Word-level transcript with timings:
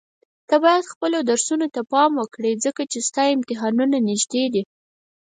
ته 0.47 0.55
بايد 0.63 0.85
خپل 0.93 1.11
درسونو 1.29 1.67
ته 1.75 1.81
پام 1.91 2.11
وکړي 2.21 2.51
ځکه 2.65 2.81
چي 2.91 2.99
ستا 3.07 3.21
امتحانونه 3.35 3.97
نيږدي 4.07 4.43
دي. 4.53 4.63